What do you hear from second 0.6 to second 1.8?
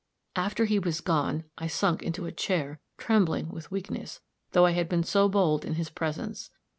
he was gone, I